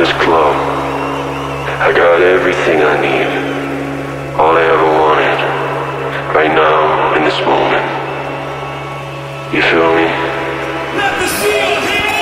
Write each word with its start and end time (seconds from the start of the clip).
this 0.00 0.12
club. 0.24 0.56
I 1.86 1.92
got 1.92 2.22
everything 2.22 2.80
I 2.80 2.96
need. 3.04 3.28
All 4.40 4.56
I 4.56 4.62
ever 4.64 4.88
wanted. 4.96 5.40
Right 6.34 6.54
now, 6.54 7.12
in 7.16 7.22
this 7.22 7.38
moment. 7.44 7.84
You 9.52 9.60
feel 9.60 9.92
me? 9.94 10.08
Let 10.96 11.20
me 11.20 11.26
see 11.36 11.52
your 11.52 11.80
hands! 11.84 12.20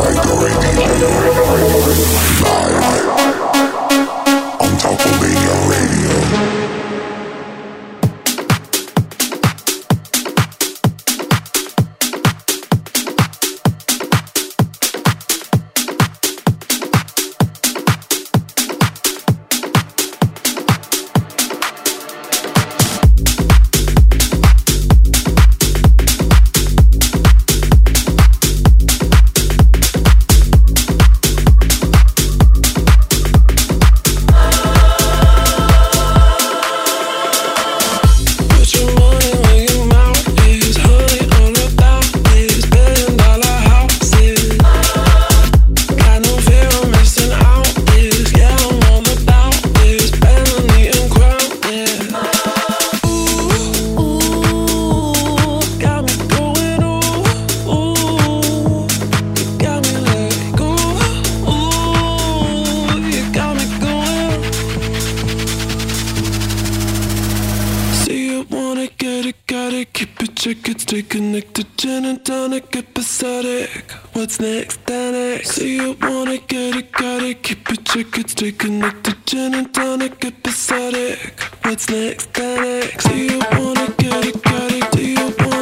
by 0.00 0.12
Dory 0.24 0.52
DJ. 0.64 2.57
Stay 70.88 71.02
connected, 71.02 71.66
gin 71.76 72.06
and 72.06 72.24
tonic, 72.24 72.70
pathetic. 72.94 73.90
What's 74.14 74.40
next, 74.40 74.80
next? 74.88 75.50
See 75.50 75.76
you 75.76 75.94
wanna 76.00 76.38
get 76.38 76.76
it, 76.76 76.90
got 76.92 77.22
it, 77.22 77.42
keep 77.42 77.70
it, 77.70 77.84
check 77.84 78.18
it, 78.18 78.30
stay 78.30 78.52
connected, 78.52 79.16
gin 79.26 79.54
and 79.54 79.74
tonic, 79.74 80.18
pathetic. 80.18 81.38
What's 81.62 81.90
next, 81.90 82.34
next? 82.38 83.04
See 83.04 83.26
you 83.26 83.38
wanna 83.52 83.86
get 83.98 84.24
it, 84.30 84.42
got 84.42 84.72
it, 84.72 84.90
do 84.92 85.02
you 85.06 85.34
wanna 85.40 85.57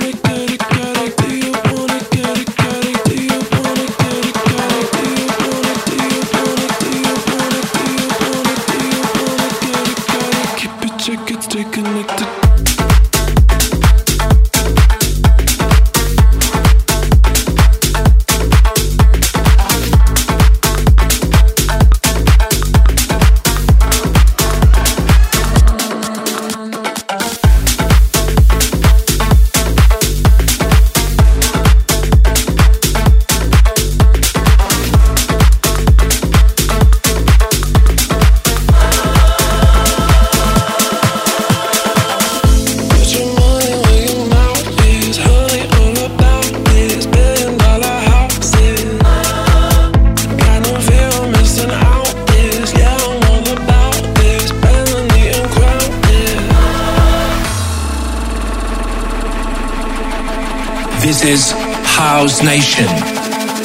This 61.06 61.22
is 61.22 61.52
House 61.52 62.42
Nation 62.42 62.86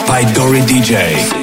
by 0.06 0.31
Dory 0.35 0.59
DJ. 0.59 1.41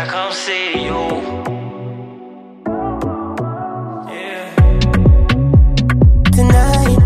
I 0.00 0.06
come 0.06 0.32
see 0.32 0.84
you? 0.86 0.98
tonight. 6.32 6.96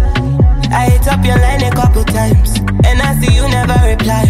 I 0.70 0.90
hit 0.90 1.08
up 1.08 1.24
your 1.26 1.36
line 1.36 1.64
a 1.64 1.72
couple 1.72 2.04
times, 2.04 2.58
and 2.86 3.02
I 3.02 3.18
see 3.18 3.34
you 3.34 3.48
never 3.48 3.78
reply. 3.90 4.24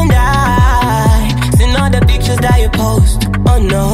And 0.00 0.12
I 0.12 1.28
all 1.78 1.90
the 1.90 2.02
pictures 2.06 2.38
that 2.38 2.58
you 2.62 2.70
post. 2.70 3.28
Oh 3.50 3.58
no, 3.58 3.92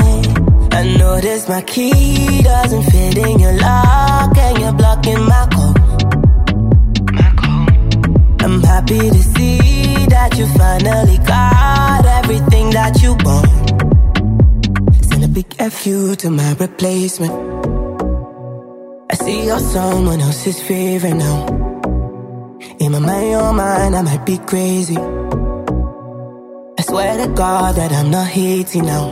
I 0.71 0.97
noticed 0.99 1.49
my 1.49 1.63
key 1.63 2.43
doesn't 2.43 2.85
fit 2.93 3.19
in 3.19 3.41
your 3.41 3.55
lock, 3.55 4.39
and 4.39 4.59
you're 4.61 4.73
blocking 4.73 5.25
my 5.25 5.49
call. 5.53 5.78
Happy 8.73 8.99
to 9.17 9.23
see 9.35 10.07
that 10.15 10.31
you 10.39 10.47
finally 10.63 11.19
got 11.35 12.05
everything 12.21 12.71
that 12.71 13.03
you 13.03 13.13
want. 13.27 13.49
Send 15.09 15.25
a 15.25 15.29
big 15.29 15.49
F 15.59 15.87
you 15.87 16.15
to 16.17 16.31
my 16.31 16.53
replacement. 16.55 17.33
I 19.11 19.15
see 19.17 19.47
you're 19.47 19.59
someone 19.59 20.21
else's 20.21 20.61
favorite 20.61 21.15
now. 21.15 21.39
In 22.79 22.93
my 22.93 23.01
mind, 23.01 23.31
your 23.31 23.53
mind, 23.53 23.97
I 23.97 24.03
might 24.03 24.25
be 24.25 24.39
crazy. 24.39 24.99
I 26.79 26.83
swear 26.83 27.27
to 27.27 27.33
God 27.33 27.75
that 27.77 27.91
I'm 27.93 28.11
not 28.11 28.29
hating 28.29 28.85
now. 28.85 29.07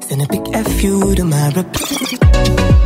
Send 0.00 0.22
a 0.22 0.26
big 0.26 0.44
F 0.52 0.82
you 0.82 1.14
to 1.14 1.24
my 1.24 1.48
reply. 1.50 2.85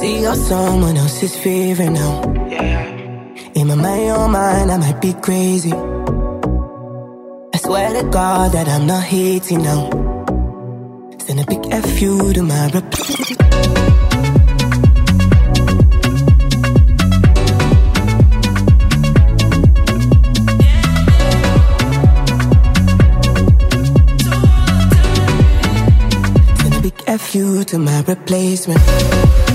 I 0.00 0.02
see 0.02 0.20
you're 0.22 0.34
someone 0.34 0.96
else's 0.96 1.36
favorite 1.36 1.90
now. 1.90 2.22
In 3.54 3.66
my 3.66 3.74
mind, 3.74 4.06
your 4.06 4.28
mind, 4.30 4.72
I 4.72 4.78
might 4.78 4.98
be 4.98 5.12
crazy. 5.12 5.74
I 7.54 7.58
swear 7.58 7.92
to 8.00 8.08
God 8.08 8.52
that 8.52 8.66
I'm 8.66 8.86
not 8.86 9.02
hating 9.02 9.62
now. 9.62 9.90
Send 11.18 11.40
a 11.40 11.44
big 11.44 11.66
F 11.70 12.00
you 12.00 12.32
to 12.32 12.42
my 12.42 12.70
a 26.74 26.80
big 26.80 26.94
F 27.06 27.34
you 27.34 27.64
to 27.64 27.78
my 27.78 28.00
replacement. 28.08 29.49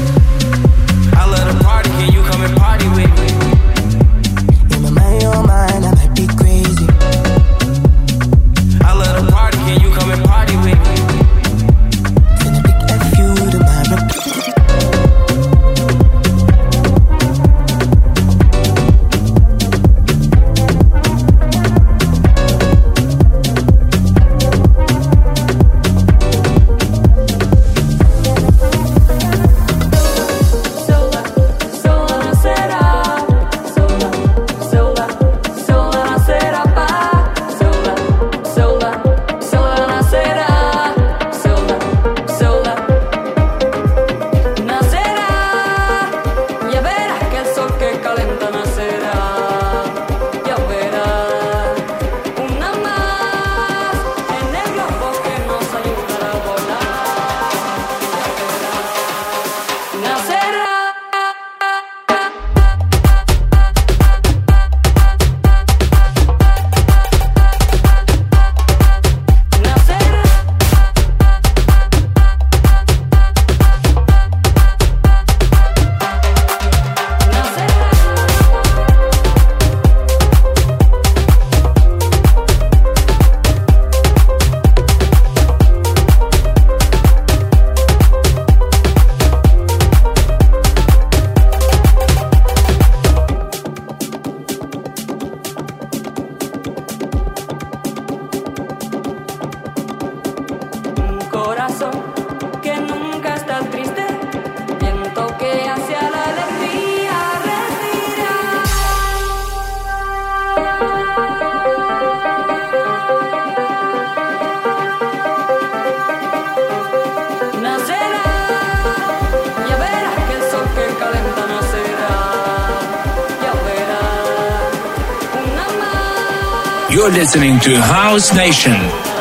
You're 126.95 127.11
listening 127.11 127.59
to 127.59 127.75
House 127.75 128.33
Nation 128.33 128.71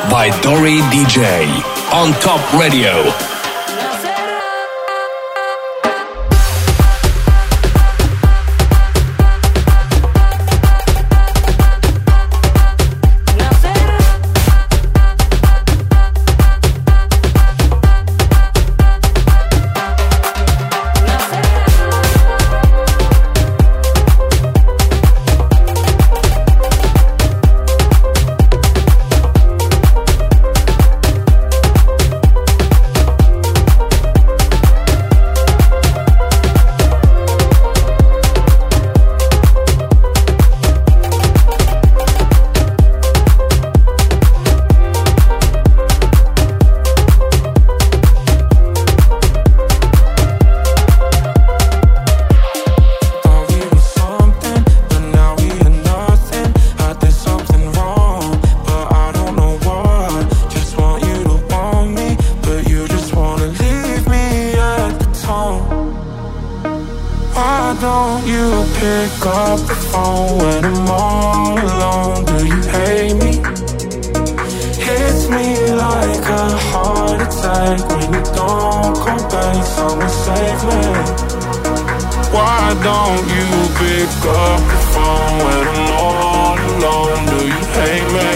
by 0.08 0.30
Dory 0.42 0.78
DJ 0.92 1.44
on 1.92 2.12
Top 2.20 2.54
Radio. 2.54 3.33
Me 75.36 75.72
like 75.74 76.26
a 76.42 76.46
heart 76.70 77.20
attack 77.20 77.78
when 77.90 78.06
you 78.14 78.22
don't 78.38 78.94
come 79.04 79.24
back. 79.32 79.56
Someone 79.76 80.14
save 80.26 80.62
me. 80.70 80.82
Why 82.34 82.62
don't 82.88 83.24
you 83.36 83.48
pick 83.80 84.10
up 84.26 84.60
the 84.72 84.80
phone 84.92 85.36
when 85.44 85.62
I'm 85.74 85.90
all 86.04 86.56
alone? 86.70 87.22
Do 87.32 87.38
you 87.52 87.62
hate 87.78 88.08
me? 88.16 88.32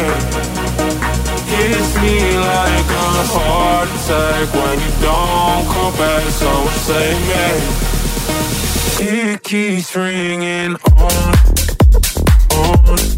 Hits 1.53 1.93
me 2.03 2.17
like 2.53 2.89
a 3.03 3.11
heart 3.35 3.89
attack 3.97 4.47
when 4.59 4.77
you 4.85 4.93
don't 5.07 5.65
come 5.75 5.95
back. 6.03 6.25
Someone 6.43 6.81
save 6.89 7.21
me. 7.31 7.47
It 9.01 9.43
keeps 9.43 9.95
ringing 9.95 10.77
on, 10.97 11.35
on. 12.53 13.18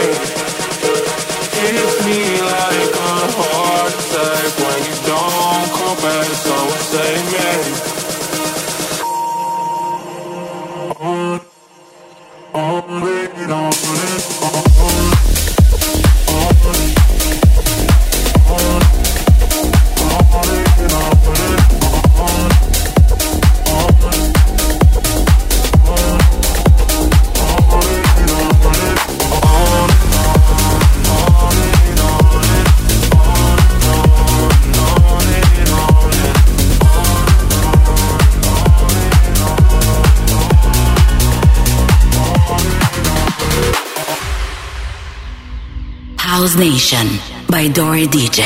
Nation 46.57 47.07
by 47.47 47.67
Dory 47.67 48.07
DJ. 48.07 48.41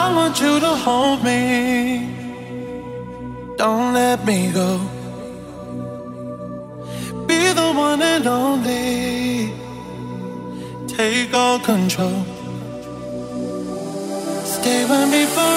I 0.00 0.12
want 0.14 0.40
you 0.40 0.60
to 0.60 0.74
hold 0.86 1.24
me. 1.24 2.08
Don't 3.56 3.94
let 3.94 4.24
me 4.24 4.52
go. 4.52 4.78
Be 7.26 7.52
the 7.52 7.72
one 7.74 8.02
and 8.02 8.26
only. 8.26 9.52
Take 10.86 11.34
all 11.34 11.58
control. 11.58 12.24
Stay 14.44 14.84
with 14.90 15.08
me 15.10 15.24
forever. 15.26 15.53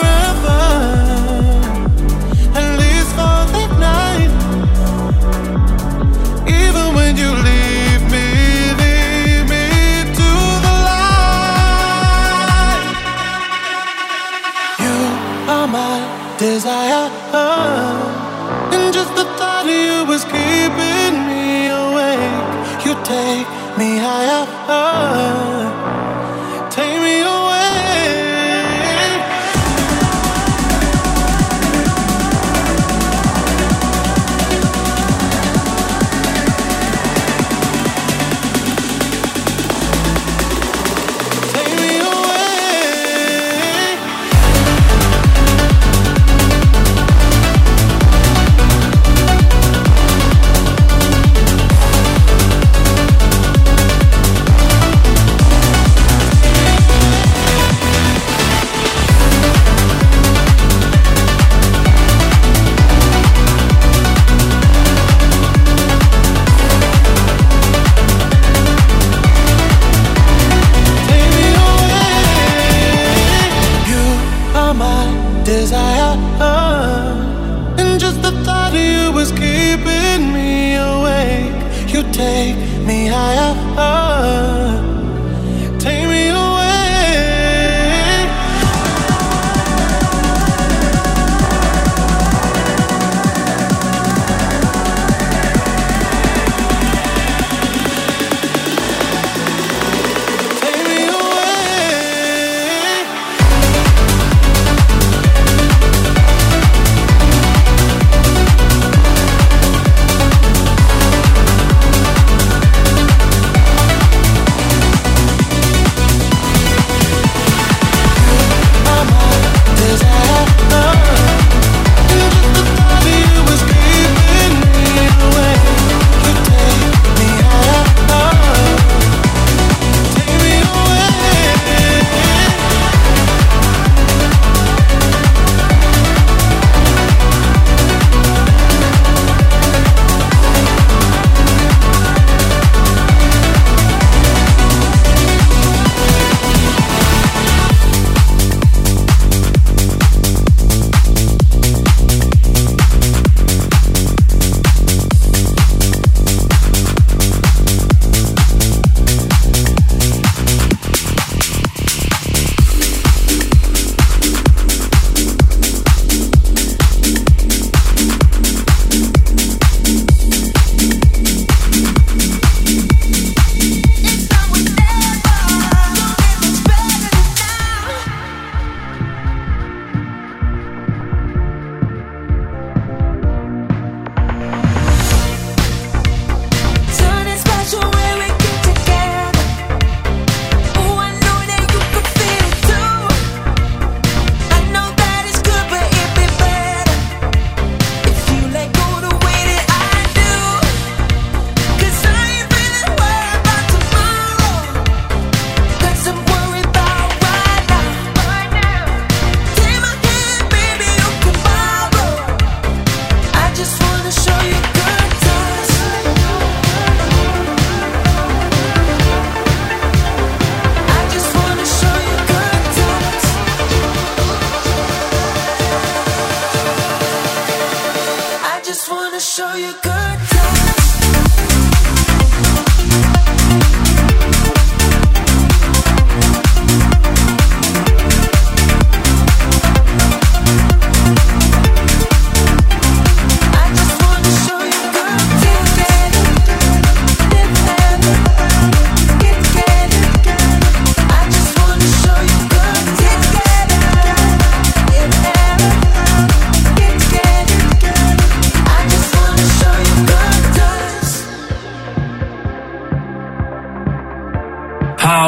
me 82.87 83.07
higher. 83.07 84.86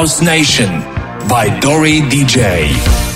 House 0.00 0.22
Nation 0.22 0.80
by 1.28 1.58
Dory 1.60 2.00
DJ. 2.00 3.09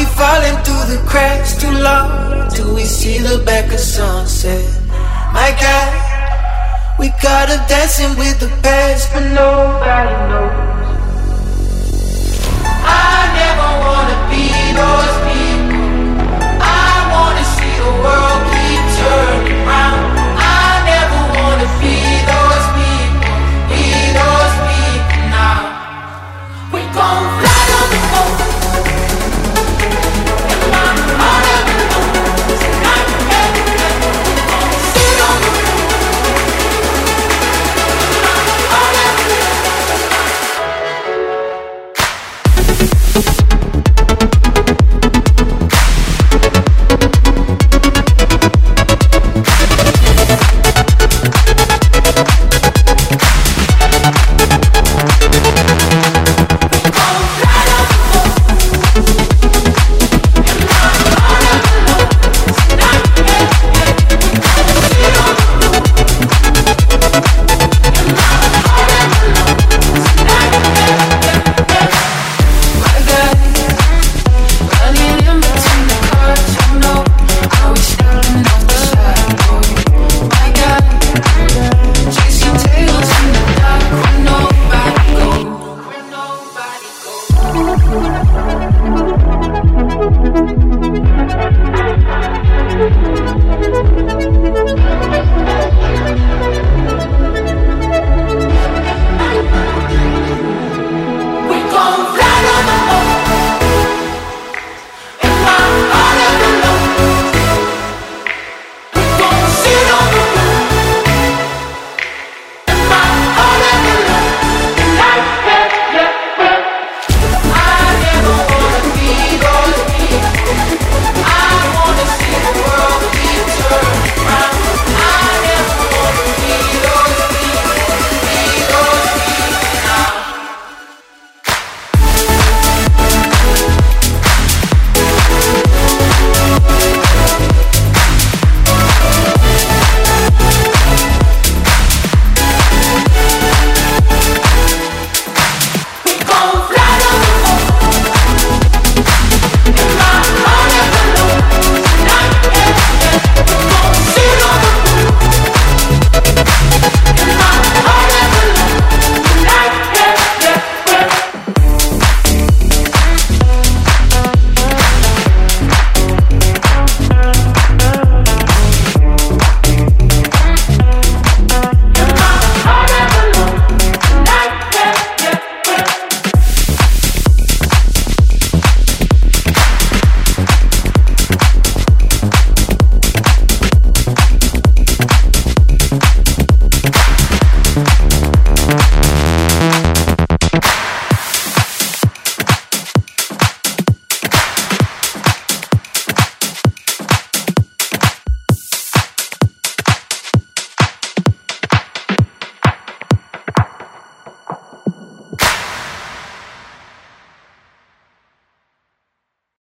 we 0.00 0.06
falling 0.06 0.56
through 0.64 0.84
the 0.92 1.02
cracks 1.06 1.60
too 1.60 1.70
long? 1.70 2.48
Till 2.50 2.74
we 2.74 2.84
see 2.84 3.18
the 3.18 3.42
back 3.44 3.70
of 3.72 3.80
sunset? 3.80 4.64
My 5.34 5.50
God, 5.60 6.98
we 6.98 7.08
got 7.22 7.50
up 7.50 7.68
dancing 7.68 8.16
with 8.16 8.40
the 8.40 8.48
past, 8.62 9.12
but 9.12 9.24
nobody 9.40 10.14
knows. 10.30 10.56
I 12.82 13.18
never 13.40 13.68
wanna 13.84 14.18
be 14.30 14.44
those. 14.78 15.19